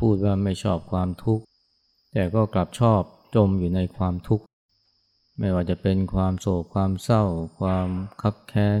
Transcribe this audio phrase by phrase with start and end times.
[0.00, 1.44] พูดว่าไม่ชอบความทุกข์
[2.12, 3.02] แต่ก็กลับชอบ
[3.34, 4.44] จมอยู่ในความทุกข์
[5.38, 7.24] ไม่ว่าจะเป็นความโศกความเศร้า
[7.58, 7.88] ความ
[8.20, 8.80] คับแค้น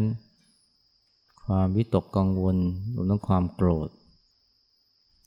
[1.44, 2.56] ความวิตกกังวล
[2.94, 3.88] รวมทั้งความโกรธ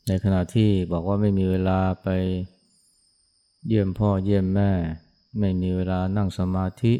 [0.06, 2.08] ในขณะที่บอกว่าไม่มีเวลาไป
[3.66, 4.70] เยี่ยมพ่อเยี่ยมแม่
[5.38, 6.94] ไม่มีเวลานั่งสมาธิ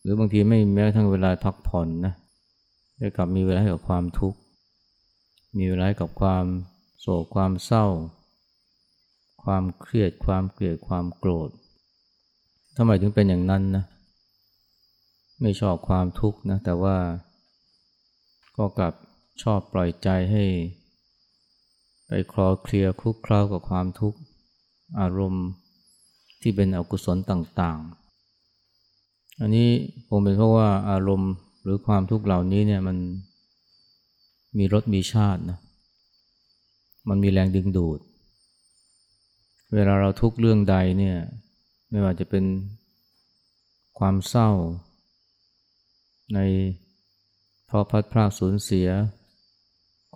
[0.00, 2.14] หรือบางทีไม่แม้ทั้งเวลาพักผ่อนนะ
[2.98, 4.38] ได้กลับมีเวลาให้กับความทุกข์
[5.58, 6.44] มีเวลาให้กับความ
[7.00, 7.86] โศกความเศร้า
[9.44, 11.50] ความเครียดความเกลียดความโกรธ
[12.76, 13.84] ทำไมถึงเป็นอย่างนั้นนะ
[15.40, 16.96] ไม่ชอบความทุกข์นะแต่ว่า
[18.56, 18.94] ก็กลับ
[19.42, 20.44] ชอบปล่อยใจให้
[22.06, 24.18] ไปคลอเคลียคุกคล้ากับความทุกข์
[25.00, 25.46] อารมณ์
[26.40, 29.68] ที่เป็นอกุศลต่างๆ อันนี้
[30.08, 32.96] คงเป็นเพราะว่าอารมณ์หรือความทุกข์เหล่านี้เนี่ยมัน
[34.58, 35.58] มีรสมีชาตินะ
[37.08, 38.00] มันมีแรงดึงดูด
[39.74, 41.16] เวลาเราทุกข์เรื่องใดเนี่ย
[41.90, 42.44] ไม่ว่าจะเป็น
[43.98, 44.50] ความเศร้า
[46.34, 46.38] ใน
[47.66, 48.88] เพราะพัดพรากสูญเสีย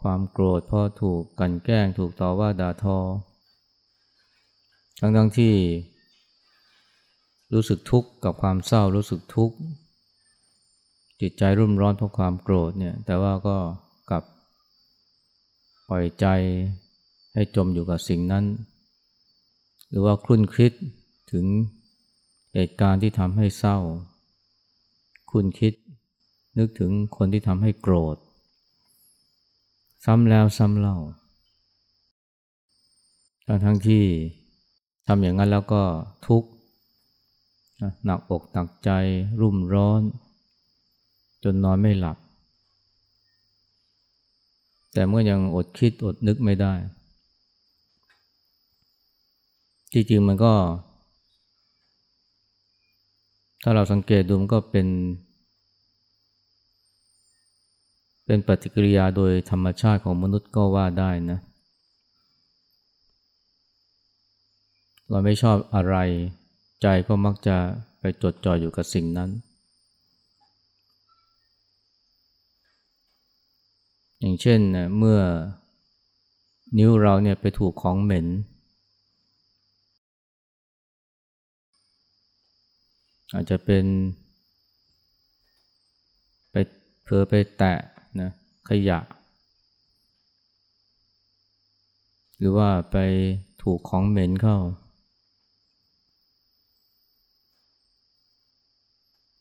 [0.00, 2.98] ความโกรธเพราะถูกกันแกล้งถูกต่อว่าด่าทอ
[5.00, 5.54] ทั้งทั้งที่
[7.52, 9.56] รู้สึกทุกข์กับความเศร้ารู้สึกทุกข์
[11.20, 13.56] จิตใจรุ่มร้อนเพราะความโกรธเนี่ยแต่ว่าก็
[14.10, 14.24] กลับ
[15.88, 16.26] ปล่อยใจ
[17.34, 18.44] ให้จมอยู่กับสิ่งนั้น
[19.88, 20.72] หรือว่าคลุ่นคิด
[21.32, 21.44] ถึง
[22.54, 23.78] เหตุการณ์ที่ทำให้เศร้า
[25.32, 25.74] คุณคิด
[26.58, 28.16] นึกถึงคนที่ทำให้โกรธ
[30.04, 30.96] ซ้ำแล้วซ้ำเล่า
[33.46, 34.04] ทั้งทั้งที่
[35.06, 35.82] ทำอย่างนั้นแล้วก็
[36.26, 36.48] ทุกข์
[38.04, 38.90] หนักอกหนักใจ
[39.40, 40.02] รุ่มร้อน
[41.44, 42.18] จนนอนไม่หลับ
[44.98, 46.74] แต่เมื่อยังอดคิดอดนึกไม่ได้
[49.92, 50.54] จริงๆมันก็
[53.62, 54.88] ถ้าเราสังเกตดูมันก็เป็น
[58.26, 61.38] เป็นปฏิกิริยาโดยธรรมชาติของมนุษย์ก็ว่าได้นะ
[65.10, 65.96] เราไม่ชอบอะไร
[66.82, 67.56] ใจก็มักจะ
[68.00, 69.30] ไปจดจ่ออยู่กับสิ่งนั้น
[74.20, 74.60] อย่างเช่น
[74.98, 75.20] เมื่อ
[76.78, 78.26] นิ้วเราเนี่ยไปถูกของเหม็น
[83.34, 83.84] อาจจะเป็น
[86.50, 86.54] ไป
[87.02, 87.74] เผลอไปแตะ
[88.20, 88.30] นะ
[88.68, 88.98] ขยะ
[92.38, 92.96] หรือว่าไป
[93.62, 94.56] ถูกของเหม็นเข้า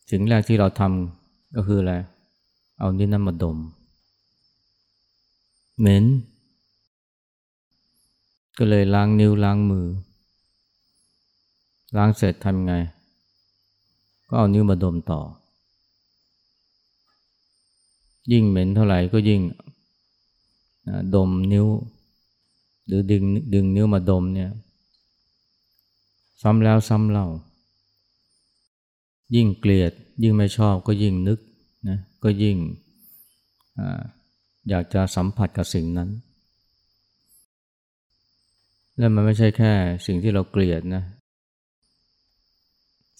[0.09, 1.93] สิ่งแรกที่เราทำก็คืออะไร
[2.79, 3.57] เอานิ้วนั้นมาดม
[5.79, 6.05] เหม็น
[8.57, 9.87] ก็เลยล้างนิ้วล้างมือ
[11.97, 12.73] ล้างเสร็จทำไง
[14.27, 15.21] ก็เอานิ้วมาดมต่อ
[18.31, 19.41] ยิ่งเหม็นเท่าไหร่ก็ยิ่ง
[21.15, 21.67] ดมนิ้ว
[22.85, 23.23] หรือดึง
[23.53, 24.51] ดึงนิ้วมาดมเนี่ย
[26.41, 27.27] ซ้ำแล้วซ้ำเล่า
[29.35, 29.91] ยิ่งเกลียด
[30.23, 31.39] ยิ่งไม่ชอบก็ยิ่งนึก
[31.87, 32.57] นะก็ยิ่ง
[34.69, 36.09] อยากจะสัมผัสกับสิ่งนั้น
[38.97, 39.73] และมันไม่ใช่แค่
[40.07, 41.03] สิ่งที่เราเกลียดนะ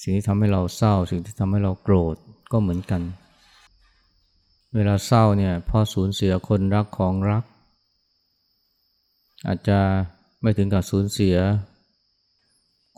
[0.02, 2.16] สิ่งที่ทำให้เราเศร้า สิ่งที่ทำให้เราโกรธ
[2.52, 3.02] ก็เหมือนกัน
[4.76, 7.44] เวลาเศร้าเนี่ยพอสูญเสียคนรักของรัก
[9.48, 9.80] อาจจะ
[10.42, 11.36] ไม่ถึงกับสูญเสีย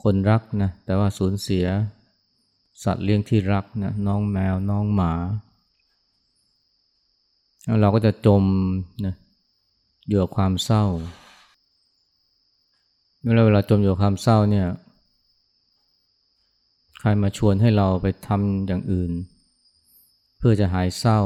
[0.03, 1.65] คนรักนะ แต่ว่าสูญเสีย
[2.83, 5.13] สัตว์เลี้ยงที่รักนะ น้องแมว น้องหมา
[7.81, 8.43] เราก็จะจม
[9.05, 9.15] นะ
[10.07, 10.85] อยู่กับความเศร้า
[13.21, 14.67] เมื่อเวลาจมอยู่กับความเศร้าเนี่ย
[16.99, 19.11] ใครมาชวนให้เราไปทำอย่างอื่น
[20.37, 21.19] เพื่อจะหายเศร้า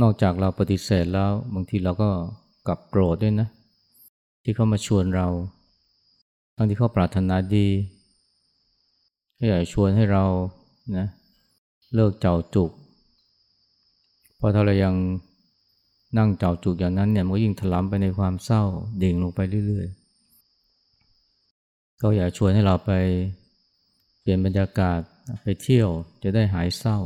[0.00, 2.10] นอกจากเราปฏิเสธแล้วบางทีเราก็
[2.66, 3.48] กลับโกรธด้วยนะ
[4.42, 5.28] ที่เขามาชวนเรา
[6.56, 7.68] ทั้งที่เขาปรารถนาดี
[9.36, 10.24] ให้อยากชวนให้เรา
[10.96, 11.06] นะ
[11.94, 12.70] เลิกเจ้าจุก
[14.38, 14.94] พอถ้าเรายัง
[16.18, 18.62] นั่งเจ้าจุกอย่างนั้นเนี่ยมันก็ยิ่งถลำไปในความเศร้า
[19.02, 22.90] ดิ่งลงไปเรื่อยๆ ก็อยากชวนให้เราไป
[24.20, 25.00] เปลี่ยนบรรยากาศ
[25.42, 25.88] ไปเที่ยว
[26.22, 26.98] จะได้หายเศร้า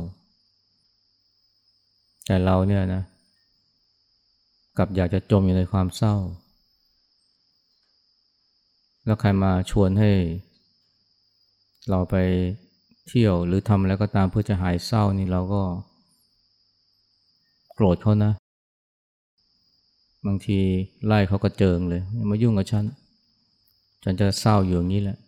[2.27, 3.03] แต่เราเนี่ยนะ
[4.76, 6.17] กลับอยากจะจมอยู่ในความเศร้า
[9.05, 10.11] แล้วใครมาชวนให้
[11.91, 12.17] เราไป
[13.09, 15.62] เที่ยวหรือทำอะไรก็ตามเพื่อจะหายเศร้านี่เราก็
[17.82, 18.32] โกรธเขานะ
[20.27, 20.59] บางที
[21.06, 22.85] ไล่เขาก็เจิงเลยมายุ่งกับฉัน
[24.05, 25.19] ฉันจะเศร้าอยู่อย่างนี้แหละ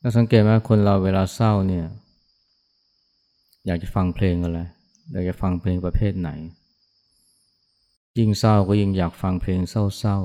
[0.00, 1.86] ถ้าสังเกตไหมคนเราเวลาเศร้าเนี่ย
[3.66, 4.60] อยากจะฟังเพลงอะไร
[5.12, 6.30] อยากจะฟังเพลงประเภทไหน
[8.18, 10.18] ยิ่งเศร้าก็ยิ่งอยากฟังเพลงเศร้า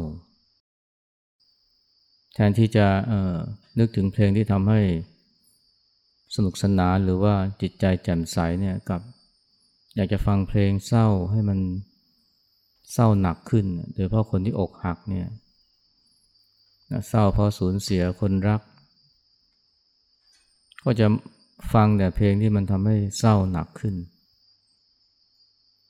[1.73, 3.35] ๆ แทนที่จะเออ
[3.79, 4.81] นึกถึงเพลงที่ทำให้
[6.35, 9.01] สนุกสนานหรือว่าจิตใจแจ่มใสเนี่ยกับ
[9.95, 11.59] อยากจะฟังเพลงเศร้าให้มัน
[12.93, 15.27] เศร้าหนักขึ้น โดยเฉพาะคนที่อกหักเนี่ย
[17.09, 18.61] เศร้าเพราะสูญเสียคนรัก
[20.83, 21.07] ก็จะ
[21.73, 23.95] ฟังแต่เพลงที่มันทำให้เศร้าหนักขึ้น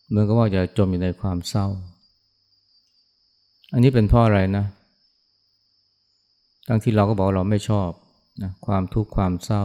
[0.08, 1.68] เหมือนกับว่าจะจมอยู่ในความเศร้า
[3.74, 4.66] อันนี้เป็นเพราะอะไรนะ
[6.68, 7.90] ทั้งที่เราก็บอกเราไม่ชอบ
[8.42, 9.64] นะความทุกข์ความเศร้า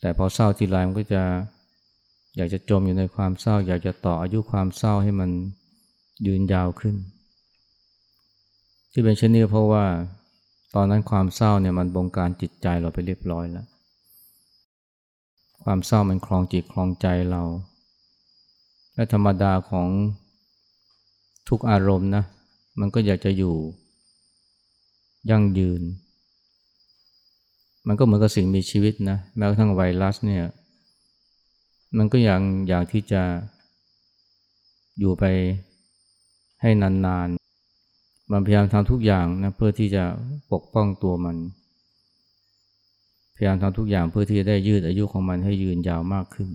[0.00, 1.22] แต่พอเศร้าทีไรมันก็จะ
[2.36, 5.30] อยากจะจมอยู่ในความเศร้า อยากจะต่ออายุความเศร้าให้มัน
[6.26, 6.94] ยืนยาวขึ้น
[8.92, 9.84] ที่เป็นเช่นนี้เพราะว่า
[10.74, 13.66] ตอนนั้นความเศร้าเนี่ยมันบงการจิตใจเราไปเรียบร้อยแล้ว
[15.64, 17.42] ความเศร้ามันคลองจิตคลองใจเรา
[18.94, 19.88] และธรรมดาของ
[21.48, 22.24] ทุกอารมณ์นะ
[22.80, 23.54] มันก็อยากจะอยู่
[25.30, 25.82] ยั่งยืน
[27.86, 30.44] มันก็เหมือนกับสิ่งมีชีวิตนะแม้กระทั่งไวรัสเนี่ย
[31.98, 33.22] มันก็ยังอยากที่จะ
[34.98, 35.24] อยู่ไป
[36.62, 40.04] ให้นานๆ มันพยายามทำทุกอย่างนะเพื่อที่จะ
[40.52, 41.36] ปกป้องตัวมัน
[43.36, 46.48] พยายามทำทุกอย่างเพื่อที่จะได้ยืดอายุของมันให้ยืนยาวมากขึ้น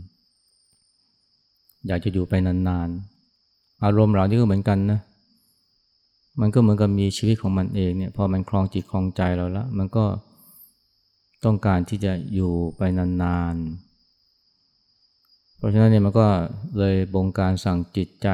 [1.88, 5.00] อยากจะอยู่ไปนานๆ อารมณ์เรานี่ก็เหมือนกันนะ
[6.40, 10.06] มันก็เหมือนกับมีชีวิตของมันเองเนี่ย พอมันคลองจิตคลองใจเราแล้ว มันก็
[11.46, 13.89] ต้องการที่จะอยู่ไปนานๆ
[15.60, 16.28] เพราะฉะนั้นเนี่ยมันก็
[16.78, 18.28] เลยบงการสั่งจิตใจ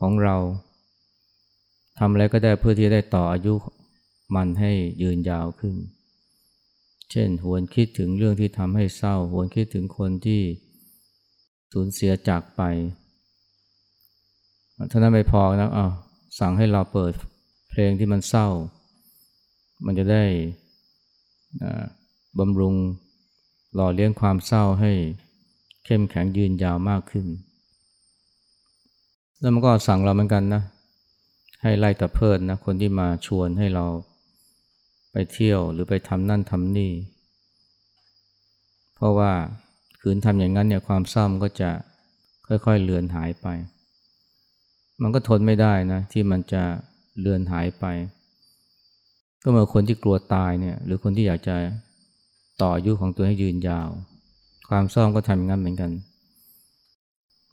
[0.00, 0.36] ของเรา
[1.98, 3.54] ทำอะไรก็ได้เพื่อที่จะได้ต่ออายุ
[4.34, 5.76] มันให้ยืนยาวขึ้น
[7.10, 10.42] เช่นหวนคิดถึงเรื่องที่ทำให้เศร้า หวนคิดถึงคนที่
[11.72, 12.62] สูญเสียจากไป
[14.90, 15.92] ท่านั้นไม่พอนะอ้าว
[16.38, 17.12] สั่งให้เราเปิด
[17.70, 18.48] เพลงที่มันเศร้า
[19.84, 20.24] มันจะได้
[22.38, 22.74] บำรุง
[23.74, 24.92] หล่อเลี้ยงความเศร้าให้
[25.92, 27.26] เข้มแข็งยืนยาวมากขึ้น
[29.40, 30.62] แล้วมันก็สั่งเราเหมือนกันนะ
[31.62, 33.86] ให้ไล่ตะเพิดนะ คนที่มาชวนให้เรา
[35.12, 36.92] ไปเที่ยวหรือไปทำนั่นทำนี่
[38.94, 39.32] เพราะว่า
[40.00, 41.70] ขืนทำอย่างนั้นเนี่ยความเศร้ามันก็จะ
[42.46, 43.46] ค่อยๆเลือนหายไป
[45.02, 46.62] มันก็ทนไม่ได้นะ ที่มันจะ
[47.20, 47.84] เลือนหายไป
[49.42, 51.56] ก็เมื่อคนที่กลัวตายเนี่ย หรือคนที่อยากจะ
[52.60, 53.90] ต่ออายุของตัวให้ยืนยาว
[54.72, 55.90] ความเศร้าก็ทำอย่างนั้นเหมือนกัน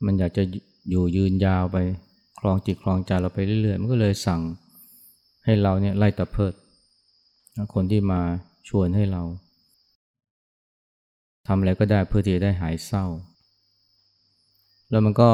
[0.05, 0.43] มันอยากจะ
[0.89, 1.77] อยู่ยืนยาวไป
[2.39, 4.41] คลองจิตคลองใจเราไปเรื่อยๆ มันก็เลยสั่ง
[5.45, 6.53] ให้เราเนี่ยไล่ตะเพิด
[7.73, 8.21] คนที่มา
[8.69, 9.23] ชวนให้เรา
[11.47, 13.05] ทำอะไรก็ได้เพื่อที่จะได้หายเศร้า
[14.89, 15.31] แล้วมันก็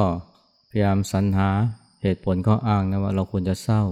[0.70, 1.50] พยายามสรรหา
[2.02, 3.84] เหตุผลข้ออ้างนะว่าเราควรจะเศร้า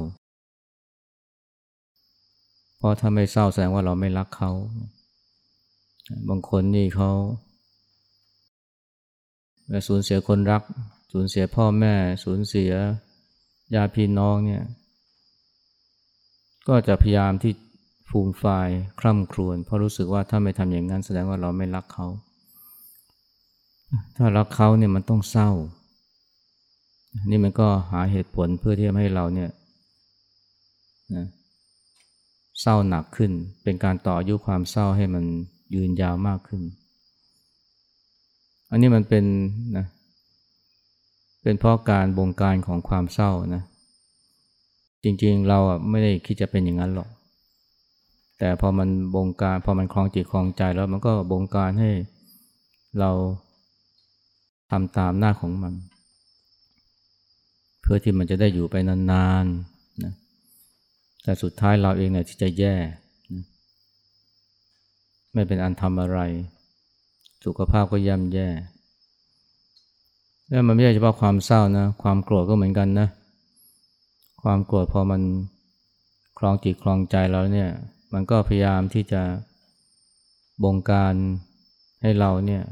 [2.77, 4.51] เพราะถ้าไม่เศร้าแสดงว่าเราไม่รักเขา
[6.29, 7.11] บางคนนี่เขา
[9.87, 10.63] สูญเสียคนรัก
[11.11, 12.71] สูญเสียพ่อแม่ สูญเสีย
[13.75, 14.63] ญาติพี่น้องเนี่ย
[16.67, 17.53] ก็จะพยายามที่
[18.09, 22.07] ฟูมฟายคร่ำครวญเพราะรู้สึกว่าถ้าไม่ทำอย่างนั้นแสดงว่าเราไม่รักเขา
[24.17, 25.49] ถ้ารักเขาเนี่ยมันต้องเศร้า
[27.29, 29.49] นี่มันก็หาเหตุผลเพื่อที่จะให้เราเนี่ย
[31.15, 31.27] นะ
[32.61, 33.31] เศร้าหนักขึ้น
[33.63, 35.23] เป็นการต่ออายุความเศร้าให้มัน
[35.75, 36.61] ยืนยาวมากขึ้น
[38.71, 39.25] อันนี้มันเป็น
[39.77, 39.85] นะ
[41.43, 43.63] เป็นเพราะการบงการของความเศร้านะ
[45.03, 47.09] จริงๆเราอะไม่ได้คิดจะเป็นอย่างนั้นหรอก
[48.39, 51.91] แต่พอมันบงการพอมันคลองจิตคลองใจแล้วมันก็บงการให้
[52.99, 53.11] เรา
[54.71, 55.73] ทำตามหน้าของมัน
[57.81, 60.13] เพื่อที่มันจะได้อยู่ไปนานๆนะ
[61.23, 62.75] แต่สุดท้ายเราเองเนี่ยที่จะแย่
[65.33, 66.19] ไม่เป็นอันทำอะไร
[67.45, 68.49] สุขภาพก็ย่ำแย่
[70.49, 73.07] แล้วมันไม่ใช่เฉพาะความเศร้านะ ความโกรธก็เหมือนกันนะ
[74.41, 75.21] ความโกรธพอมัน
[76.37, 77.69] คลองจิตคลองใจเราเนี่ย
[78.13, 79.21] มันก็พยายามที่จะ
[80.63, 81.13] บงการ
[82.01, 82.63] ให้เราเนี่ย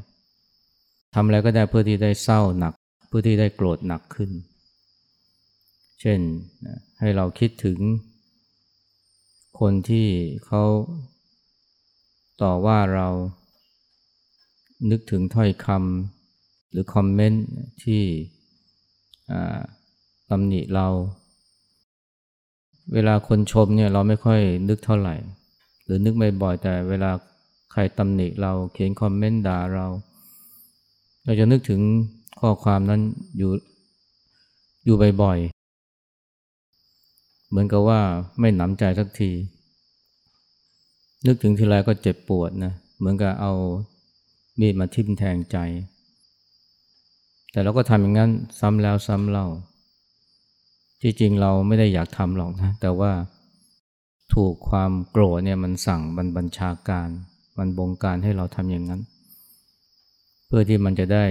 [1.13, 2.73] ทำอะไรก็ได้เพื่อที่ได้เศร้าหนัก
[3.07, 4.31] เพื่อที่ได้โกรธหนักขึ้น
[6.01, 6.19] เช่น
[6.99, 7.79] ให้เราคิดถึง
[9.59, 10.07] คนที่
[10.45, 10.63] เขา
[12.41, 13.07] ต่อว่าเรา
[14.91, 17.45] นึกถึงถ้อยคำหรือคอมเมนต์
[17.83, 18.03] ที่
[20.29, 20.87] ตำหนิเรา
[22.93, 25.15] เวลาคนชมเนี่ยเราไม่ค่อยนึกเท่าไหร่
[25.83, 27.11] หรือนึกไม่บ่อยแต่เวลา
[27.71, 29.87] ใครตำหนิเราเขียนคอมเมนต์ด่าเรา
[31.23, 31.81] เราจะนึกถึง
[32.39, 33.01] ข้อความนั้น
[33.37, 33.51] อยู่
[34.85, 38.01] อยู่บ่อยๆ เหมือนกับว่า
[38.39, 39.31] ไม่หนำใจสักที
[41.25, 43.53] นึกถึงทีไรก็เจ็บปวดนะ เหมือนกับเอา
[44.59, 45.57] มีดมาทิ่มแทงใจ
[47.51, 49.47] แต่เราก็ทำอย่างนั้นซ้ำแล้วซ้ำเล่า
[51.01, 53.11] ที่จริงเราไม่ได้อยากทำหรอกนะ แต่ว่า
[54.33, 57.07] ถูกความโกรธเนี่ยมันสั่งบันบัญชาการ
[57.57, 59.01] มันบงการให้เราทำอย่างนั้น
[60.47, 61.25] เพื่อที่มันจะได้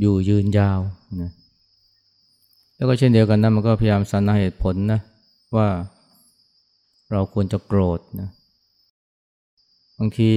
[0.00, 0.80] อยู่ยืนยาว
[1.22, 1.32] นะ
[2.76, 5.00] แล้วก็เช่นเดียวกันนะมันก็พยายามสรรหาเหตุผลนะ
[5.56, 5.68] ว่า
[7.12, 8.28] เราควรจะโกรธนะ
[9.98, 10.30] บางที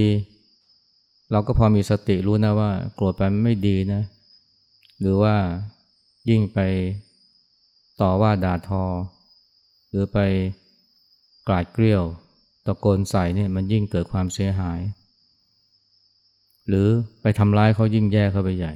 [1.30, 4.02] เราก็พอมีสติรู้นะว่า โกรธไปไม่ดีนะ
[5.00, 5.34] หรือว่า
[6.30, 6.58] ยิ่งไป
[8.00, 8.84] ต่อว่าด่าทอ
[9.88, 10.18] หรือไป
[11.48, 12.02] กลาดเกลียว
[12.66, 14.80] ตะโกนใส่เนี่ยมันยิ่งเกิดความเสียหาย
[16.68, 16.86] หรือ
[17.22, 18.72] ไปทำร้ายเขายิ่งแย่เข้าไปใหญ่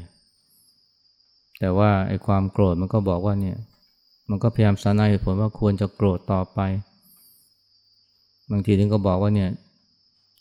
[1.58, 3.56] แต่ว่าไอ้ความโกรธมันก็บอกว่าเนี่ย
[4.30, 6.60] มันก็พยายามสานเหตุผลว่าควรจะโกรธต่อไป
[8.50, 9.50] บางทีนึงก็บอกว่าเนี่ย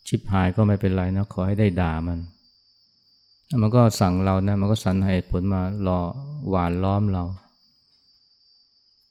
[0.07, 2.19] ชิบหายก็ไม่เป็นไรนะขอให้ได้ด่ามัน
[3.61, 5.99] มันก็สั่งเรานะมันก็สรรเหตุผลมาหล่อ
[6.49, 7.23] หวานล้อมเรา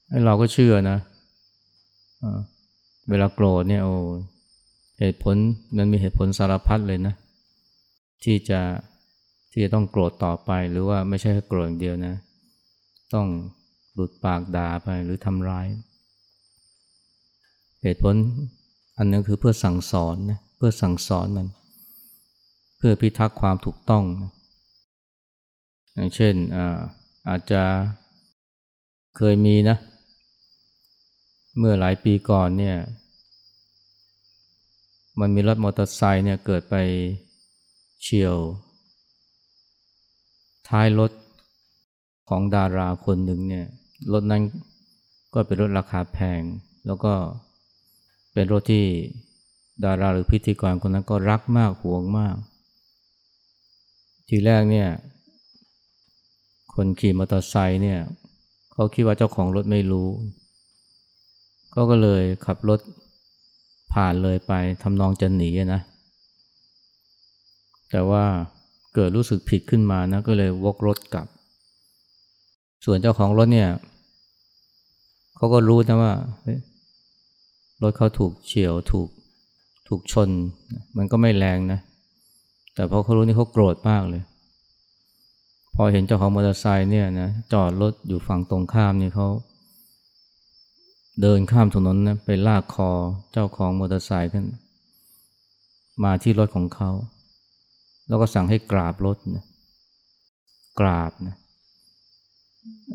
[0.09, 0.97] ให้เราก็เชื่อนะ
[3.09, 3.95] เวลาโกรธเนี่ยโอ้
[4.99, 5.35] เหตุผล
[5.77, 7.15] มันมีเหตุผลสารพัดเลยนะ
[8.23, 8.59] ที่จะ
[9.51, 12.15] ที่จะต้องโกรธต่อไปหรือว่าไม่ใช่โกรธอย่างเดียวนะ
[13.13, 13.27] ต้อง
[13.93, 15.67] หลุดปากด่าไปหรือทำร้าย
[17.81, 18.15] เหตุผล
[18.97, 21.47] อันนึงคือเพื่อสั่งสอนนะ พื่อสั่งสอนมัน
[22.77, 24.03] เพื่อพิทักษ์ความถูกต้อง
[25.93, 26.79] อย่างเช่นอา
[27.29, 27.63] อาจจะ
[29.17, 29.77] เคยมีนะ
[31.57, 32.77] เมื่อหลายปีก่อนเนี่ย
[35.19, 36.75] มันมีรถมอเตอร์ไซค์เนี่ยเกิดไป
[38.01, 38.37] เฉียว
[40.69, 41.11] ท้ายรถ
[42.29, 43.67] ของดาราคนหนึ่งเนี่ย
[44.13, 44.41] รถนั้น
[45.33, 46.41] ก็เป็นรถราคาแพง
[46.85, 47.13] แล้วก็
[48.33, 48.85] เป็นรถที่
[49.83, 52.35] ดาราหรือพิธีกรคนนั้นก็รักมากห่วงมาก
[54.27, 54.89] ทีแรกเนี่ย
[56.73, 57.99] คนขี่มอเตอร์ไซค์เนี่ย
[58.73, 60.07] เขาคิดว่าเจ้าของรถไม่รู้
[61.73, 62.79] ก็ก็เลยขับรถ
[63.93, 64.53] ผ่านเลยไป
[64.83, 65.81] ทำนองจะหนีนะ
[67.91, 68.23] แต่ว่า
[68.95, 71.27] เกิดรู้สึกผิดขึ้นมานะก็เลยวกรถกลับ
[72.85, 73.69] ส่วนเจ้าของรถเนี่ย
[75.35, 76.13] เขาก็รู้นะว่า
[77.83, 79.09] รถเขาถูกเฉียวถูก
[79.87, 80.29] ถูกชน
[80.97, 81.79] มันก็ไม่แรงนะ
[82.75, 84.23] แต่พอเขารู้นี่เขาโกรธมากเลย
[85.75, 89.27] พอเห็นเจ้าของมอเตอร์ไซค์เนี่ยนะจอดรถอยู่ฝั่งตรงข้ามนี่เขา
[91.21, 92.89] เดินข้ามถนนนะไปลากคอ
[93.31, 94.45] เจ้าของมอเตอร์ไซค์ขึ้น
[96.03, 96.91] มาที่รถของเขา
[98.07, 99.45] แล้วก็สั่งให้กราบรถนะ
[100.79, 101.35] กราบนะ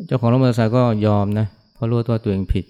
[0.07, 2.65] เจ้าของรถมอเตอร์ไซค์ก็ยอมนะเพราะรู้ว่าตัวเองผิด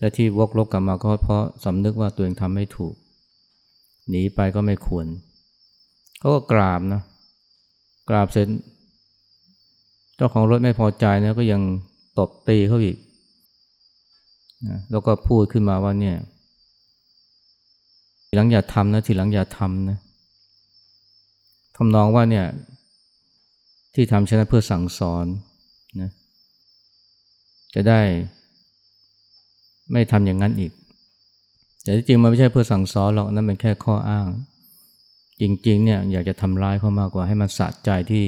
[0.00, 2.94] และที่วกลบกลับมาก็เพราะสำนึกว่าตัวเองทำไม่ถูก
[4.10, 5.06] หนีไปก็ไม่ควร
[6.18, 7.02] เขาก็กราบนะ
[8.08, 8.48] กราบเสร็จ
[10.16, 11.62] เจ้าของรถไม่พอใจนะก็ยัง
[12.18, 12.96] ตบตีเขาอีก
[14.66, 16.16] นะแล้วก็พูดขึ้นมาว่าเนี่ย
[18.24, 19.98] ทีหลังอย่าทำนะทีหลังอย่าทำนะ
[21.76, 22.46] ทำนองว่าเนี่ย
[23.94, 25.26] ที่ทำเช่นนั้นเพื่อสั่งสอน
[26.00, 26.10] นะ
[27.74, 28.00] จะได้
[29.92, 30.72] ไม่ทำอย่างนั้นอีก
[31.88, 34.26] แต่ที่จริงมันไม่ใช่เพื่อสั่งสอนหรอกนั่นเป็นแค่ข้ออ้าง
[35.40, 38.26] จริงๆเนี่ยอยากจะทำร้ายเขามากกว่าให้มันสะใจที่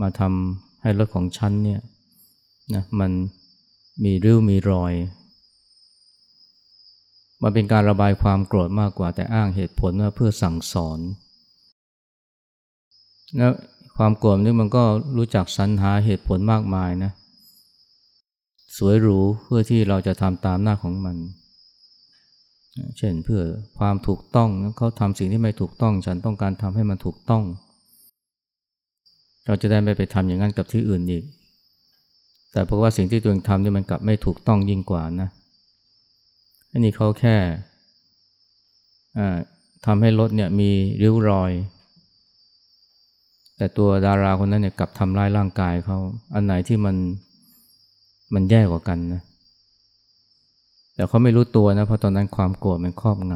[0.00, 1.80] มาทำให้รถของฉันเนี่ย
[2.74, 3.10] นะมัน
[4.04, 4.92] มีริ้วมีรอย
[7.42, 10.98] มันเป็นการระบายความโกรธมากกว่าแต่อ้างเหตุผลว่าเพื่อสั่งสอน
[13.36, 13.52] แล้ว
[13.96, 14.84] ความโกรธนี่มันก็
[15.16, 17.12] รู้จักสรรหาเหตุผลมากมายนะ
[18.76, 21.18] สวยหรูเพื่อที่เราจะทำตามหน้าของมัน
[22.98, 23.42] เช่นเพื่อ
[23.78, 24.48] ความถูกต้อง
[24.78, 27.42] เขาทำสิ่งที่ไม่ถูกต้อง ฉันต้องการทำให้มันถูกต้อง
[29.46, 31.24] เราจะได้ไม่ไปทำอย่างนั้นกับที่อื่นอีก
[32.52, 35.28] แต่เพราะว่าสิ่งที่ตัวเองทำนี่มันกลับไม่ถูกต้องยิ่งกว่านะ
[36.70, 37.36] อันนี้เขาแค่
[39.86, 40.70] ทำให้รถเนี่ยมี
[41.02, 41.52] ริ้วรอย
[43.56, 45.98] แต่ตัวดาราคนนั้นเนี่ยกลับทำร้ายร่างกายเขา
[46.34, 46.96] อันไหนที่มัน
[48.34, 49.22] มันแย่กว่ากันนะ
[50.94, 53.32] แต่เขาไม่รู้ตัวนะเพราะตอนนั้นความโกรธมันครอบง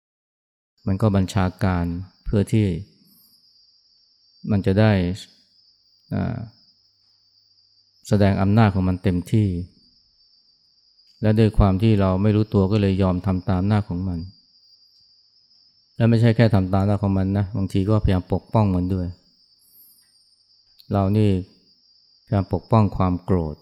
[0.00, 1.84] ำมันก็บัญชาการ
[2.24, 2.66] เพื่อที่
[4.50, 4.92] มันจะได้
[8.08, 9.48] แสดงอำนาจของมันเต็มที่
[11.22, 14.18] และด้วยความที่เราไม่รู้ตัวก็เลยยอมทำตามหน้าของมัน
[15.96, 19.06] และไม่ใช่แค่ทำตามหน้าของมันนะบางทีก็พยายามปกป้องมันด้วย
[20.92, 21.30] เรานี่
[22.24, 23.56] พยายามปกป้องความโกรธ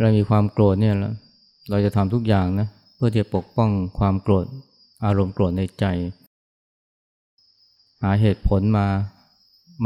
[0.00, 0.94] เรามีความโกรธเนี่ย
[1.70, 4.46] เราจะทำทุกอย่างนะเพื่อจะปกป้องความโกรธ
[5.04, 5.84] อารมณ์โกรธในใจ
[8.02, 8.86] หาเหตุผลมา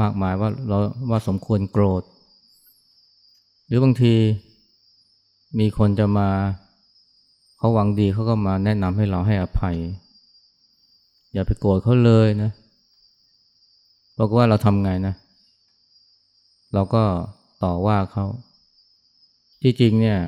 [0.00, 0.78] มากมายว่าเรา
[1.10, 2.02] ว่าสมควรโกรธ
[3.66, 4.14] หรือบางที
[5.58, 6.28] มีคนจะมา
[7.56, 9.76] เขาหวังดีเขาก็มาแนะนำให้เราให้อภัย
[11.32, 12.50] อย่าไปโกรธเขาเลยนะ
[14.18, 15.14] บอกว่าเราทำไงนะ
[16.74, 17.02] เราก็
[17.62, 18.24] ต่อว่าเขา
[19.62, 20.18] ที่จริงเนี่ย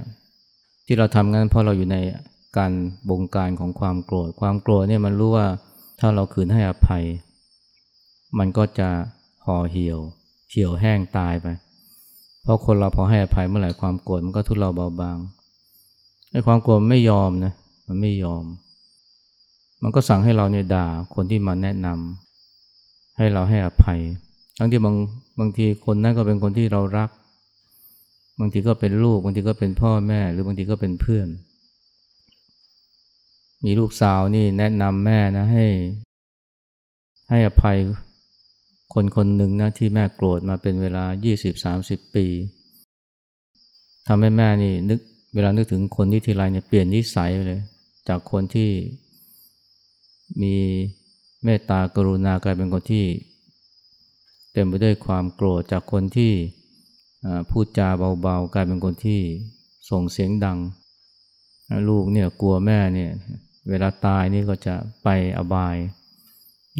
[0.87, 1.97] ที่เราทำงั้นเพราะเราอยู่ใน
[2.59, 2.73] การ
[3.11, 5.47] บงการของความโกรธ ความโกรธเนี่ยมันรู้ว่า
[6.00, 7.05] ถ้าเราคืนให้อภัย
[8.38, 8.88] มันก็จะ
[9.47, 9.99] ห่อเหี่ยว
[10.50, 11.47] เหี่ยวแห้งตายไป
[12.43, 15.19] เพราะคนเราพอให้อภัยเมื่อไหร่ความโกรธมันก็ทุเลาเบาบาง
[16.31, 17.53] ไอ้ความโกรธไม่ยอมนะ
[17.87, 18.45] มันไม่ยอม
[19.83, 24.00] มันก็สั่งให้เราเนี่ยด่าคนที่มาแนะนำให้เราให้อภัย
[24.59, 24.97] ทั้งที่บาง
[25.38, 27.09] บางทีคนนั้นก็เป็นคนที่เรารัก
[28.41, 31.29] บางทีก็เป็นลูก บางทีก็เป็นพ่อแม่ หรือบางทีก็เป็นเพื่อน
[33.64, 35.67] มีลูกสาวนี่แนะนำแม่นะให้
[37.31, 37.79] ให้อภัย
[38.95, 41.05] คนคนหนึ่งนะที่แม่โกรธมาเป็นเวลา
[41.61, 42.26] 20-30 ปี
[44.07, 45.00] ทำให้แม่นี่นึก
[45.35, 47.61] เวลานึกถึงคนที่ทีไรเนี่ยเปลี่ยนนิสัยเลย
[48.09, 48.71] จากคนที่
[50.43, 50.54] มี
[51.45, 53.04] เมตตากรุณากลายเป็นคนที่
[54.52, 56.32] เต็มไปด้วยความโกรธจากคนที่
[57.50, 57.89] พูดจา
[58.23, 59.21] เบาๆ กลายเป็นคนที่
[59.91, 60.58] ส่งเสียงดัง
[61.89, 63.10] ลูกเนี่ยกลัวแม่เนี่ย
[63.69, 65.76] เวลาตายนี่ก็จะไปอบาย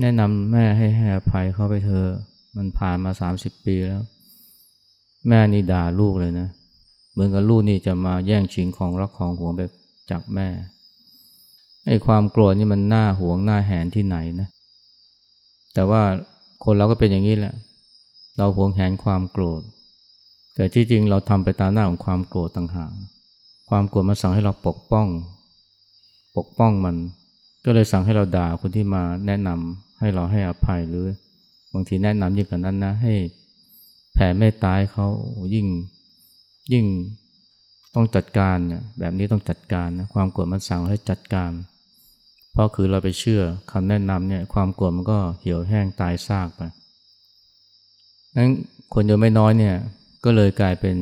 [0.00, 2.07] แนะนำแม่ให้ให้อภัยเขาไปเธอ
[2.57, 4.02] มันผ่านมาสามสิบปีแล้ว
[5.28, 6.48] แม่นี่ด่าลูกเลยนะ
[7.12, 9.61] เหมือนกับลูกนี่จะมาแย่งชิงของรักของห่วงไป
[10.11, 10.48] จากแม่
[11.87, 14.48] ไอ้ความโกรธนี่มันน่าห่วงน่าแหนที่ไหนนะ
[15.74, 16.02] แต่ว่า
[16.64, 17.54] คนเราก็เป็นอย่างนี้แหละ
[18.37, 19.62] เราห่วงแหนความโกรธ
[20.54, 22.92] แต่ที่จริงเราทำไปตามหน้าของความโกรธต่างหาก
[23.68, 25.06] ความโกรธมาสั่งให้เราปกป้อง
[26.36, 26.96] ปกป้องมัน
[27.64, 31.06] ก็เลยสั่งให้เราด่าคนที่มาแนะนำให้เราให้อภัยหรือ
[31.72, 33.14] บางทีแนะนำยิ่งกว่านั้นนะให้
[34.14, 35.06] แผ่เมตตาเขา
[35.54, 35.66] ยิ่ง
[36.72, 36.86] ยิ่ง
[37.94, 41.52] ต้องจัดการเนี่ยแบบนี้ต้องจัดการนะความโกรธมันสั่งให้จัดการ
[42.52, 46.60] เพราะคือเราไปเชื่อคำแนะนำเนี่ยความโกรธมันก็เหี่ยวแห้งตายซากไป
[48.36, 48.50] นั้น
[48.94, 49.76] คนเยอะไม่น้อยเนี่ย
[50.24, 50.96] ก็เลยกลายเป็น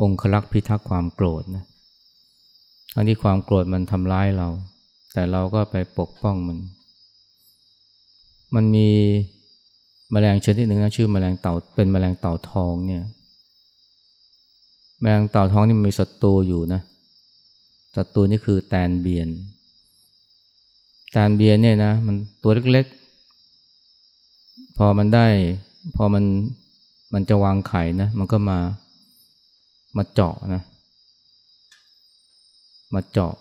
[0.00, 1.64] องค์ลักษ์พิทักษ์ความโกรธนะ
[2.94, 4.48] ทั้งที่ความโกรธมันทำร้ายเรา
[5.12, 6.58] แต่เราก็ไปปกป้องมัน
[8.54, 8.88] มันมี
[10.14, 13.02] มแมลงชนิดหนึ่งนะชื่อมแมลงเต่าเป็นมแมลงเต่าทองเนี่ย
[15.00, 16.80] แมลงเต่าทองนี่มีศัตรูอยู่นะ
[17.96, 19.28] ศัตรูนี่คือแตนเบียน
[21.12, 25.26] แตนเบียนเนี่ยนะมันตัวเล็กๆ พอมันได้
[25.96, 26.24] พอมัน
[27.18, 28.58] มันจะวางไข่นะ มันก็มา
[29.96, 30.62] มาเจาะนะ
[32.94, 33.34] มาเจาะ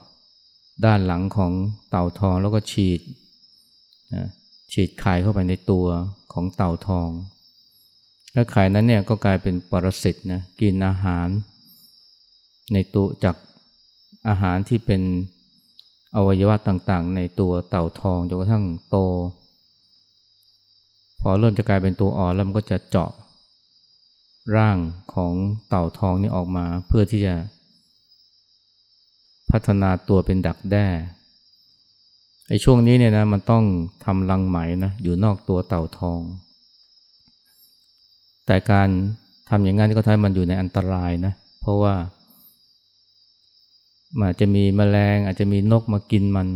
[0.85, 1.51] ด้านหลังของ
[1.89, 3.01] เต่าทองแล้วก็ฉีด
[4.13, 4.25] นะ
[4.73, 5.85] ฉีดไข่เข้าไปในตัว
[6.33, 7.09] ของเต่าทอง
[8.33, 11.27] และไข่นั้นเนี่ยก็กลายเป็นปรสิตนะกินอาหาร
[12.73, 13.35] ในตัวจาก
[14.27, 15.01] อาหารที่เป็น
[16.15, 18.97] อวัยวะต่างๆ ในตัวเต่าทองจนกระทั่งโต
[21.19, 23.11] พอเริ่มจะกลายเป็นตัวอ่อนแล้วมันก็จะเจาะ
[24.55, 24.77] ร่าง
[25.13, 25.33] ของ
[25.67, 27.35] เต่าทองนี่ออกมาเพื่อที่จะ
[29.51, 30.87] พัฒนาตัวเป็นดักแด้
[32.49, 33.63] ไอ้ช่วงนี้เนี่ยนะมันต้อง
[34.05, 36.21] ทำรังไหมนะอยู่นอกตัวเต่าทอง
[38.45, 38.89] แต่การ
[39.49, 41.93] ทำอย่างนั้นก็ทำให้มันอยู่ในอันตรายนะเพราะว่า
[44.17, 46.47] มันอาจจะมีแมลงอาจจะมีนกมากินมัน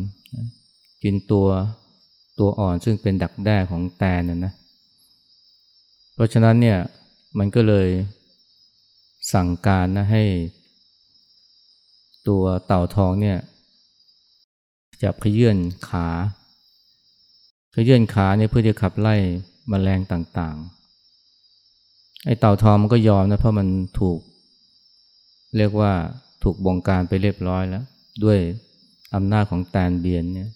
[1.04, 1.48] กินตัว
[2.40, 4.54] ตัวอ่อนซึ่งเป็นดักแด้ของแตนนะนะ
[6.14, 6.78] เพราะฉะนั้นเนี่ย
[7.38, 7.88] มันก็เลย
[9.34, 10.24] สั่งการนะให้
[12.28, 13.38] ตัวเต่าทองเนี่ย
[15.04, 15.58] จับขยื่น
[15.90, 16.08] ขา
[17.76, 19.16] ขยื่นขาเนี่ยเพื่อจะขับไล่
[19.72, 23.68] มแมลงต่างๆ ไอ้เต่าทองมันก็ยอมนะเพราะมัน
[24.00, 24.20] ถูก
[25.58, 25.92] เรียกว่า
[26.44, 27.84] ถูกบงการไปเรียบร้อยแล้ว
[28.24, 28.40] ด้วย
[29.16, 30.50] อำนาจของแตนเบียนเนี่ย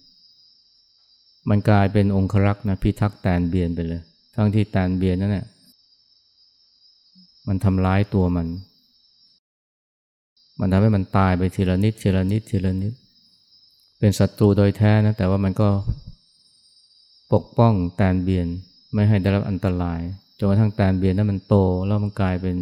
[1.50, 4.02] มันกลายเป็นองครักษ์นะพิทักษ์แตนเบียนไปเลย
[4.36, 5.46] ทั้งที่แตนเบียนนั่นแหละ
[7.48, 8.48] มันทำร้ายตัวมัน
[10.60, 12.94] มันทำให้มันตายไปทีละนิดทีละนิดทีละนิด
[14.00, 15.70] เป็นศัตรูโดยแท้นะแต่ว่ามันก็
[17.34, 18.48] ปกป้องแตนเบียน
[18.94, 20.00] ไม่ให้ได้รับอันตราย
[20.38, 21.56] จนกระทั่งแตนเบียนนั้นมันโต
[21.88, 22.56] แล้วมันกลายเป็น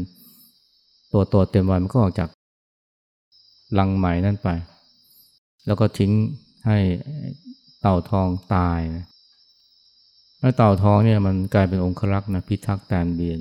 [1.13, 2.29] ตัวโตเต็มวัยมันก็ออกจาก
[3.79, 4.49] ลังใหม่นั่นไป
[5.65, 6.11] แล้วก็ทิ้ง
[6.67, 6.77] ให้
[7.81, 9.05] เต่าทองตายนะ
[10.39, 13.39] แล้วเต่าทองเนี่ยมันกลายเป็นองครักษ์นะพิทักษ์แตนเบียน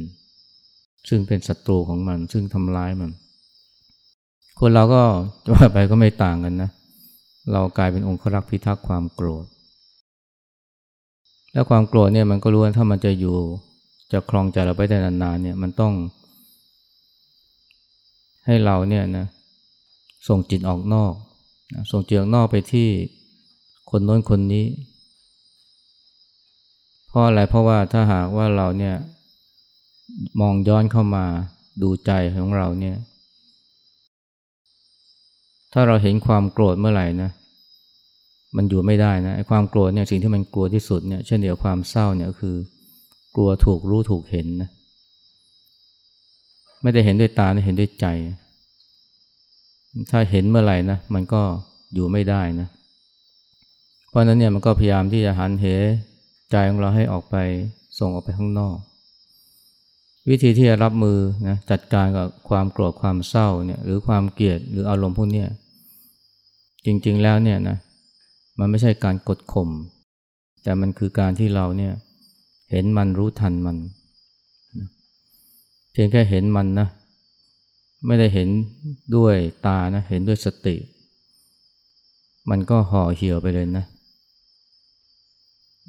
[1.09, 3.11] ซึ่งเป็นศัตรูของมัน ซึ่งทำร้ายมัน
[4.61, 5.03] คนเราก็
[5.53, 6.71] ว่าไปก็ไม่ต่างกันนะ
[7.53, 9.45] เรากลายเป็นองครักษ์พิทักษ์ความโกรธ
[11.53, 13.37] แล้วความโกรธเนี่ยมันก็รู้ว่าถ้ามันจะอยู่
[14.13, 15.93] จะคลองใจเราไปได้นานๆเนี่ยมันต้อง
[18.47, 19.27] ให้เราเนี่ยนะ
[20.29, 21.13] ส่งจิตออกนอก
[21.91, 22.89] ส่งจิตออกนอกไปที่
[23.91, 24.67] คนโน้นคนนี้
[27.09, 28.95] เพราะอะไรเพราะว่าถ้าหากว่าเราเนี่ย
[30.41, 31.25] มองย้อนเข้ามา
[31.83, 32.97] ดูใจของเราเนี่ย
[35.73, 37.31] ถ้าเราเห็นความโกรธเมื่อไหร่นะ
[38.57, 42.57] มันอยู่ไม่ได้นะความโกรธเนี่ยสิ่งที่มันกลัวที่สุดเนี่ยเช่นเดียวความเศร้าเนี่ยคือ
[43.37, 44.71] กลัวถูกรู้ถูกเห็นนะ
[46.83, 48.07] ไม่ได้เห็นด้วยตาเห็นด้วยใจ
[50.11, 51.43] ถ้าเห็นเมื่อไหร่นะมันก็
[51.95, 52.69] อยู่ไม่ได้นะ
[54.09, 55.67] เพราะนั้นเนี่ยมันก็พยายามที่จะหันเห
[56.51, 57.37] ใจของเราให้ออกไป
[57.99, 58.77] ส่งออกไปข้างนอก
[60.29, 65.45] วิธีที่จะรับมือนะจัดการกับความโกรธความเศร้าเนี่ยหรือความเกลียดหรืออารมณ์พวกนี้
[66.85, 67.77] จริงๆแล้วเนี่ยนะ
[68.59, 69.69] มันไม่ใช่การกดข่ม
[70.63, 71.93] แต่มันคือการที่เราเนี่ย
[72.71, 73.77] เห็นมันรู้ทันมัน
[75.93, 76.89] เพียงแค่เห็นมันนะ
[78.07, 78.49] ไม่ได้เห็น
[79.17, 79.35] ด้วย
[79.67, 80.77] ตานะเห็นด้วยสติ
[82.51, 83.85] มันก็ห่อเหี่ยวไปเลยนะ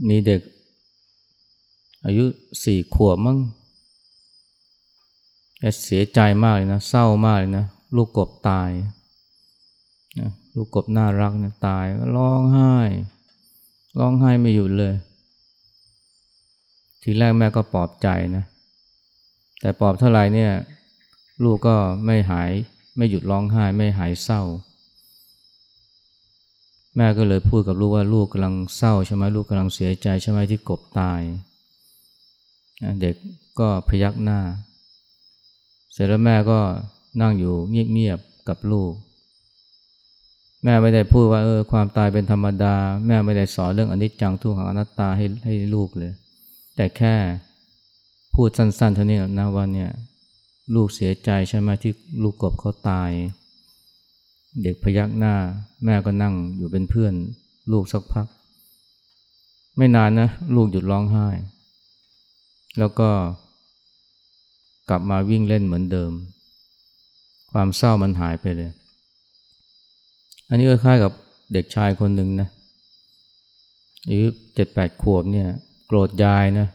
[0.09, 0.41] มีเด็ก
[2.05, 2.23] อายุ
[2.63, 3.37] สี่ขวบมั้ง
[5.83, 8.69] เสียใจมากเลยนะเศร้ามากเลยนะลูกกบตาย
[10.19, 12.75] นะลูกกบน่ารักนะตายก็ร้องไห้
[13.99, 14.93] ร้องไห้ไม่หยุดเลย
[17.01, 18.43] ทีแรกแม่ก็ปลอบใจนะ
[19.59, 20.51] แต่ปลอบเท่าไหร่เนี่ย
[21.43, 22.51] ลูกก็ไม่หาย
[22.97, 24.41] ไม่หยุดร้องไห้ไม่หายเศร้า
[26.95, 31.21] แม่ก็เลยพูดกับลูกว่าลูกกำลังเศร้าใช่ไหมลูกกำลังเสียใจใช่ไหมที่กบตาย
[33.01, 33.15] เด็ก
[33.59, 34.39] ก็พยักหน้า
[35.93, 36.59] เสร็จแล้วแม่ก็
[37.21, 38.93] นั่งอยู่เงียบๆกับลูก
[40.63, 42.75] แม่ไม่ได้พูดว่าเออความตายเป็นธรรมดา
[43.07, 46.11] แม่ไม่ได้สอนเรื่องอนิจจังทุกขังอนัตตาให้ให้ลูกเลย
[46.75, 47.15] แต่แค่
[48.33, 49.89] พูดสั้นๆเท่านี้นะว่าเนี่ย
[50.75, 53.09] ลูกเสียใจใช่ไหมที่ลูกกบเขาตาย
[54.61, 55.35] เด็กพยักหน้า
[55.85, 57.13] แม่ก็นั่งอยู่เป็นเพื่อน
[57.71, 58.27] ลูกสักพัก
[59.77, 61.27] ไม่นานนะ ลูกหยุดร้องไห้
[62.79, 63.09] แล้วก็
[64.91, 66.11] กลับมาวิ่งเล่นเหมือนเดิม
[67.51, 68.71] ความเศร้ามันหายไปเลย
[70.49, 71.11] อันนี้ก็คล้ายกับ
[71.53, 72.49] เด็กชายคนหนึ่งนะ
[74.07, 75.47] อายุเจ็ดแปดขวบเนี่ย
[75.87, 76.67] โกรธยายนะ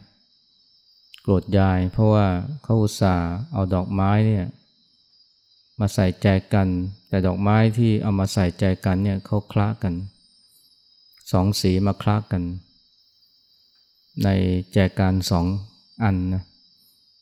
[1.23, 2.27] โกรธยาย เพราะว่า
[2.63, 4.45] เขาอุตส่าห์เอาดอกไม้เนี่ย
[5.81, 6.69] มาใส่ใจกัน
[7.09, 9.95] แต่ดอกไม้ที่เอามาใส่ใจกันเนี่ยเขาคล้ากัน
[11.33, 12.43] สองสีมาคล้ากัน
[14.25, 14.29] ใน
[14.73, 15.47] แจกันสอง
[16.03, 16.43] อันนะ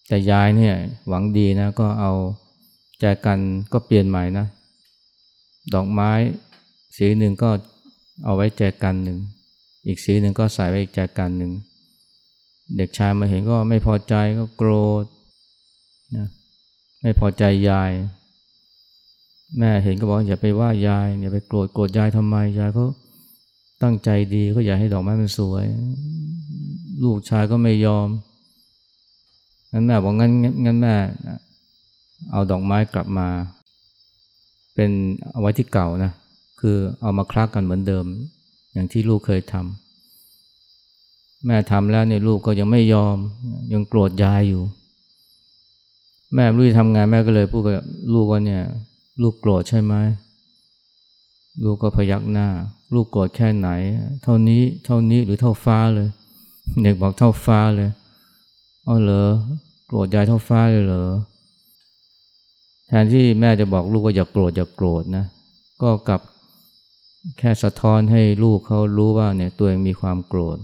[0.09, 0.75] แต่ยายเนี่ย
[1.09, 2.13] หวังดีนะก็เอา
[3.01, 3.39] แจกัน
[3.73, 4.47] ก็เปลี่ยนใหม่นะ
[5.75, 6.13] ดอกไม้
[6.97, 7.51] สีหนึ่งก็
[8.25, 9.19] เอาไว้แจกันหนึ่ง
[9.87, 11.53] อีกสีหนึ่งก็ใส่ไว้อีกแจกันหนึ่ง
[12.77, 14.71] เด็กชายมาเห็นก็ไม่พอใจก็โกร
[15.03, 15.05] ธ
[16.17, 16.27] นะ
[17.03, 17.91] ไม่พอใจยาย
[19.59, 22.87] แม่เห็นก็บอกอย่าไปว่ายายอย่าไปโกรธโกรธยายทำไมยายเขา
[23.83, 25.65] ตั้งใจดีก็อยากให้ดอกไม้มันสวย
[27.03, 28.09] ลูกชายก็ไม่ยอม
[29.75, 30.33] งั้นแม่บอกงั้น
[30.65, 30.95] งั้นแม่
[32.33, 33.29] เอาดอกไม้กลับมา
[34.75, 34.91] เป็น
[35.33, 36.13] เอาไว้ที่เก่านะ
[36.61, 38.05] คือเอามาคลักกันเหมือนเดิม
[38.73, 43.17] อย่างที่ลูกเคยทำแม่ทำแล้วเนี่ยลูกก็ยังไม่ยอม
[43.73, 44.63] ยังโกรธยายอยู่
[46.35, 48.63] แม่รู้จะทำงานแม่ก็เลยพูดกับลูกว่าเนี่ย
[49.23, 49.95] ลูกโกรธใช่ไหม
[51.65, 52.49] ลูกก็พยักหน้า
[52.95, 53.69] ลูกโกรธแค่ไหน
[54.23, 56.09] เท่านี้เท่านี้หรือเท่าฟ้าเลย
[56.83, 57.91] เด็กบอกเท่าฟ้าเลย
[58.89, 59.27] อ๋อเหรอ
[59.87, 61.05] โกรธยายเท่าฟ้าเลยเหรอ
[62.87, 65.25] แทนที่แม่จะบอกลูกว่าอย่าโกรธอย่าโกรธนะ
[65.83, 66.21] ก็กลับ
[67.39, 70.59] แค่สะท้อนให้ลูกเขารู้ว่าเนี่ยตัวเองมีความโกรธ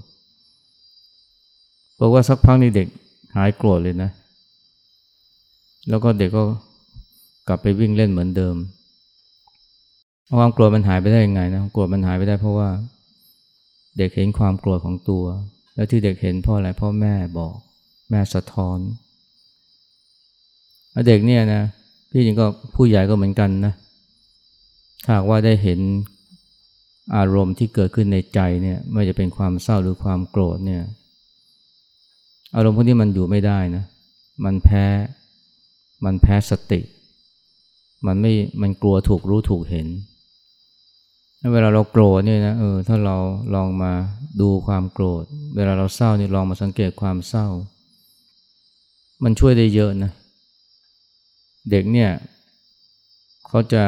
[1.98, 2.88] บอกว่าสักพักนี่เด็ก
[3.36, 4.10] หายโกรธเลยนะ
[5.88, 6.42] แล้วก็เด็กก็
[7.48, 8.56] กลับไปวิ่งเล่นเหมือนเดิม
[10.38, 12.68] ความโกลัวมันหายไปได้ยังไงนะโกลัวมันหายไปได้เพราะว่า
[13.98, 15.24] เด็กเห็นความโกลัวของตัว
[15.74, 17.54] แล้วที่เด็กเห็นเพราะอะไรพราะแม่บอก
[18.10, 18.78] แม่สะท้อน
[21.06, 21.62] เด็กเนี่ยนะ
[22.10, 23.74] พี่จริงก็ผู้ใหญ่ก็เหมือนกันนะ
[25.04, 25.80] ถ้าว่าได้เห็น
[27.16, 30.82] อารมณ์ที่เกิดขึ้นในใจเนี่ยไม่จะเป็นความเศร้าหรือความโกรธเนี่ย
[32.56, 33.84] อารมณ์พวกนี้มันอยู่ไม่ได้นะ
[34.44, 34.84] มันแพ้
[36.04, 36.80] มันแพ้สติ
[38.06, 39.88] มันไม่มันกลัวถูกรู้ถูกเห็น
[41.52, 43.16] เวลาเราโกรธเนี่ยนะเออถ้าเรา
[43.54, 43.92] ลองมา
[44.40, 45.24] ดูความโกรธ
[45.56, 47.46] เวลาเราเศร้านี่ลองมาสังเกตความเศร้า
[49.24, 50.12] มันช่วยได้เยอะนะ
[51.70, 52.10] เด็กเนี่ย
[53.46, 53.84] เขาจะ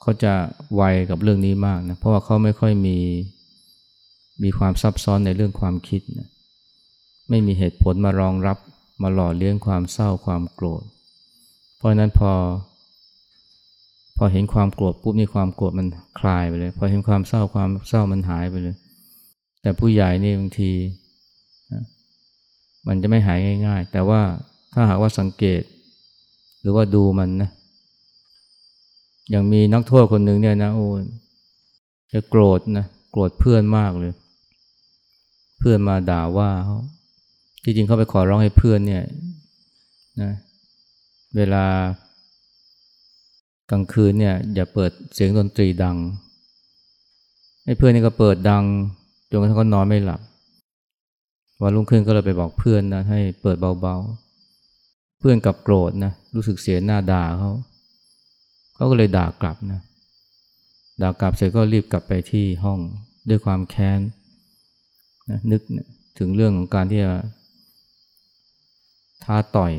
[0.00, 0.32] เขาจะ
[0.74, 2.98] ไวกับเรื่องนี้มากนะ เพราะว่าเขาไม่ค่อยมี
[4.42, 6.28] มีความซับซ้อนในเรื่องความคิดนะ
[7.28, 8.58] ไม่มีเหตุผลมารองรับ
[9.02, 10.82] มาหล่อเลี้ยงความเศร้าความโกรธ
[11.76, 12.32] เพราะนั้นพอ
[14.16, 15.86] พอเห็นความโกรธปุ๊บนี่ความโกรธมัน
[16.20, 18.76] คลายไปเลย พอเห็นความเศร้าความเศร้ามันหายไปเลย
[19.62, 20.70] แต่ผู้ใหญ่นี่บางที
[22.86, 24.20] มันจะไม่หายง่าย ๆ แต่ว่า
[24.72, 25.62] ถ้าหากว่าสังเกต
[26.60, 27.50] หรือว่าดูมันนะ
[29.30, 30.88] อย่างมีนักโทษคนหนึ่งเนี่ยนะโอ้
[32.12, 34.12] จะโกรธนะโกรธเพื่อนมากเลย
[35.58, 36.78] เพื่อนมาด่าว่าเขา
[37.64, 39.02] จริงๆเขาไปขอร้องให้เพื่อนเนี่ย
[40.22, 40.32] นะ
[41.36, 41.64] เวลา
[43.70, 45.96] กลางคืนเนี่ยอย่าเปิดเสียงดนตรีดัง
[47.64, 48.64] ให้เพื่อนนี่ก็เปิดดัง
[49.30, 50.20] จนกระทั่งเขานอนไม่หลับ
[51.62, 57.52] วันรุ่งขึ้นก็เลยไปบอกเพื่อนนะให้เปิดเบาๆ เพื่อนกับโกรธนะรู้สึกเสียหน้าด่าเขา
[58.74, 59.80] เขาก็เลยด่ากลับนะ
[61.02, 62.78] ด่ากลับเสร็จก็รีบกลับไปที่ห้อง
[63.28, 64.00] ด้วยความแค้น
[65.30, 65.60] นะนึก
[66.18, 67.12] ถึงเรื่องของการที่จะ
[69.24, 69.72] ท้าต่อย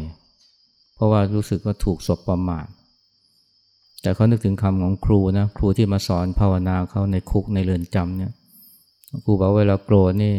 [0.95, 2.67] เพราะว่ารู้สึกว่าถูกศพประมาท
[4.01, 8.31] แต่เขานึกถึงคำของครูนะครูที่มาสอนภาวนาเขาในคุกในเรือนจำเนี่ย
[9.25, 10.33] ครูบอกเวลาโกรธนี่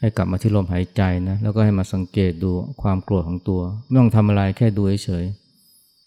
[0.00, 2.50] ให้กลับมาที่ลมหายใจนะแล้วก็ให้มาสังเกตดู
[2.82, 5.24] ความโกรธของตัว ไม่ต้องทำอะไรแค่ดูเฉย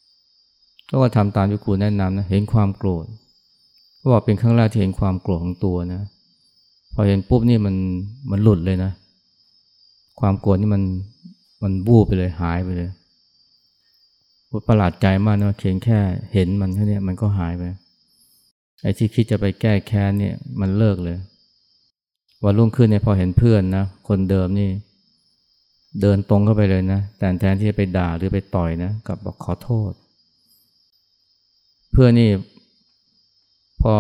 [0.03, 3.06] ๆก็ว่าทำตามที่ครูแนะนำนะเห็นความโกรธ
[3.99, 6.01] ก็บอกเป็นครั้งแรกที่เห็นความโกรธของตัวนะ
[6.93, 7.75] พอเห็นปุ๊บนี่มัน
[8.32, 8.91] มันหลุดเลยนะ
[10.19, 10.84] ความโกรธนี่มัน
[11.63, 12.89] มันบูบไปเลยหายไปเลย
[14.67, 15.99] ประหลาดใจมากนะเขียนแค่
[16.34, 17.63] เห็นมันแค่นี้มันก็หายไป
[18.82, 21.17] ไอ้ที่คิดจะไปแก้แค้นเนี่ยมันเลิกเลย
[22.43, 24.69] วันรุ่งขึ้นเนี่ยพอเห็นเพื่อนนะคนเดิมนี่
[26.01, 29.91] เดินตรงเข้าไปเลยนะ แต่แทนที่จะไปด่าหรือไปต่อยนะกลับบอกขอโทษ
[31.91, 32.29] เพื่อนนี่
[33.82, 33.95] พอ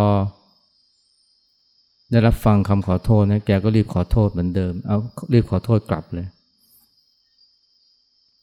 [2.11, 4.97] ได้รับฟังคำขอโทษนะแกก็รีบขอโทษเหมือนเดิม เอา
[5.33, 6.27] รีบขอโทษกลับเลย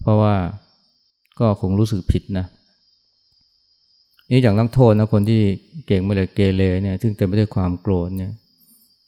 [0.01, 0.35] เพราะว่า
[1.41, 2.47] ก็คงรู้สึกผิดนะ
[4.31, 5.41] นี่อย่างนักโทษนะคนที่
[5.87, 8.33] เก่งมาเลยเกเรเนี่ย ซึ่งเต็มไปด้วยความโกรธเนี่ย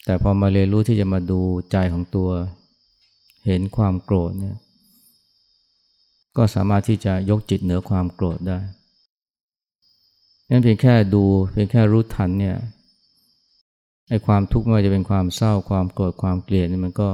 [0.04, 1.40] แต่พอมาเรียนรู้ที่จะมาดู
[1.72, 2.30] ใจของตัว
[3.46, 4.56] เห็นความโกรธเนี่ย
[6.36, 8.58] ก็สามารถที่จะยกจิตเหนือความโกรธได้
[10.48, 12.56] งั้นเพียงแค่ดูเพียงแค่รู้ทันเนี่ย
[14.08, 17.08] ไอ้ความทุกข์ไม่ว่าจะเป็นความเศร้าความโกรธความเกลียดนี่มันก็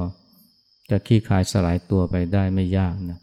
[0.91, 3.19] จะคลี่คลายสลายตัวไปได้ไม่ยากนะ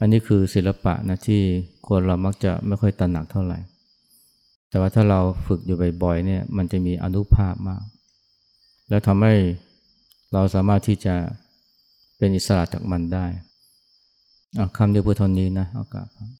[0.00, 1.42] อันนี้คือศิลปะนะที่
[1.88, 3.58] คนเรามักจะไม่ค่อยตระหนักเท่าไหร่
[4.68, 7.82] แต่ว่าถ้าเราฝึกอยู่บ่อยๆเนี่ยมันจะมีอนุภาพมาก
[8.90, 9.34] แล้วทำให้
[10.32, 11.14] เราสามารถที่จะ
[12.18, 13.26] เป็นอิสระจากมันได้
[14.76, 16.08] คำเดียวพูดเท่านี้นะเอากาศ